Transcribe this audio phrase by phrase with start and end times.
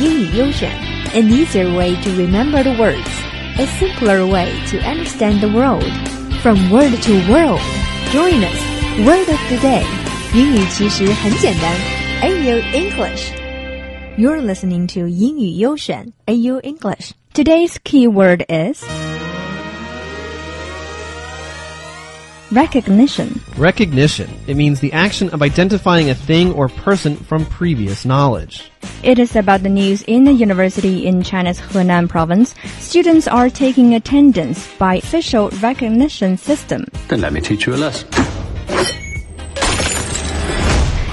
[0.00, 0.70] 英语优选，
[1.14, 3.08] an easier way to remember the words,
[3.58, 5.84] a simpler way to understand the world.
[6.42, 7.60] From word to world,
[8.12, 8.58] join us.
[9.06, 9.84] Word of the day，
[10.34, 11.72] 英语其实很简单。
[12.22, 13.32] AU English.
[14.16, 17.12] You're listening to 英语优选 AU English.
[17.32, 18.84] Today's keyword is
[22.51, 23.41] recognition.
[23.57, 24.29] Recognition.
[24.47, 28.71] It means the action of identifying a thing or person from previous knowledge.
[29.03, 32.55] It is about the news in the university in China's Henan province.
[32.79, 36.85] Students are taking attendance by facial recognition system.
[37.07, 38.09] Then let me teach you a lesson.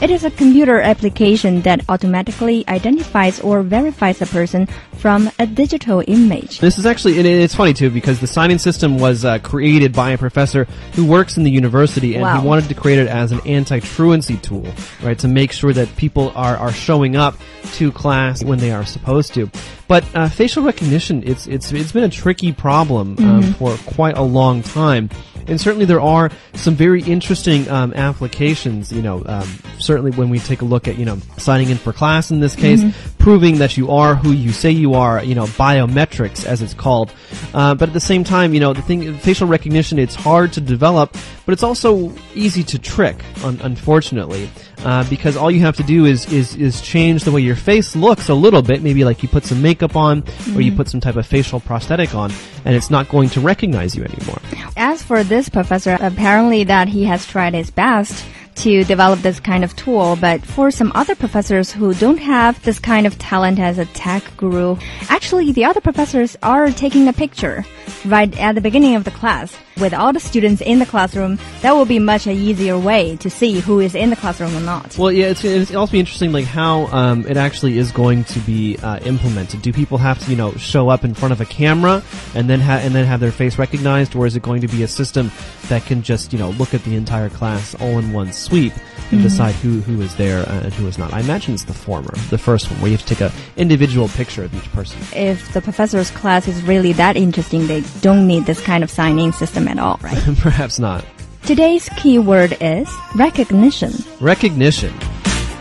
[0.00, 6.04] It is a computer application that automatically identifies or verifies a person from a digital
[6.06, 6.60] image.
[6.60, 10.10] This is actually, and it's funny too, because the signing system was uh, created by
[10.10, 12.40] a professor who works in the university and Wow.
[12.40, 14.68] he wanted to create it as an anti-truancy tool,
[15.02, 17.36] right, to make sure that people are, are showing up
[17.72, 19.50] to class when they are supposed to.
[19.88, 24.22] But uh, facial recognition, it's, it's, it's been a tricky problem um, for quite a
[24.22, 25.10] long time.
[25.48, 29.48] And certainly there are some very interesting um, applications, you know, um,
[29.78, 32.54] certainly when we take a look at, you know, signing in for class in this
[32.56, 32.82] case,
[33.18, 37.12] proving that you are who you say you are, you know, biometrics as it's called.
[37.54, 40.60] Uh, but at the same time, you know, the thing, facial recognition, it's hard to
[40.60, 44.50] develop, but it's also easy to trick, un- unfortunately.
[44.84, 47.96] Uh, because all you have to do is, is, is change the way your face
[47.96, 48.80] looks a little bit.
[48.80, 50.22] Maybe like you put some makeup on,
[50.54, 52.30] or you put some type of facial prosthetic on,
[52.64, 54.38] and it's not going to recognize you anymore.
[54.76, 58.24] As for this professor, apparently that he has tried his best
[58.58, 62.78] to develop this kind of tool, but for some other professors who don't have this
[62.78, 64.76] kind of talent as a tech guru,
[65.08, 67.64] actually the other professors are taking a picture
[68.04, 71.38] right at the beginning of the class with all the students in the classroom.
[71.62, 74.60] That will be much a easier way to see who is in the classroom or
[74.60, 74.96] not.
[74.98, 78.40] Well, yeah, it's, it's also be interesting, like how um, it actually is going to
[78.40, 79.62] be uh, implemented.
[79.62, 82.02] Do people have to, you know, show up in front of a camera
[82.34, 84.82] and then ha- and then have their face recognized, or is it going to be
[84.82, 85.30] a system
[85.68, 88.71] that can just, you know, look at the entire class all in one sweep
[89.11, 91.13] and decide who who is there uh, and who is not?
[91.13, 94.07] I imagine it's the former, the first one, where you have to take a individual
[94.09, 94.97] picture of each person.
[95.13, 99.33] If the professor's class is really that interesting, they don't need this kind of sign-in
[99.33, 100.17] system at all, right?
[100.39, 101.03] Perhaps not.
[101.45, 103.91] Today's keyword is recognition.
[104.21, 104.93] Recognition.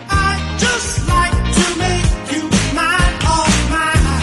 [0.08, 4.22] I just like to make you mine, all mine.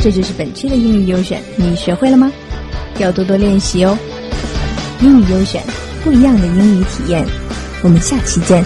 [0.00, 2.32] 这就是本期的英语优选，你学会了吗？
[2.98, 3.96] 要多多练习哦。
[5.01, 5.63] 英语优选，
[6.03, 7.25] 不一样的英语体验。
[7.83, 8.63] 我们下期见。